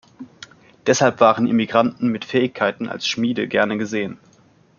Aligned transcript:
Deshalb 0.87 1.19
waren 1.19 1.45
Immigranten 1.45 2.07
mit 2.07 2.25
Fähigkeiten 2.25 2.89
als 2.89 3.07
Schmiede 3.07 3.47
gerne 3.47 3.77
gesehen. 3.77 4.17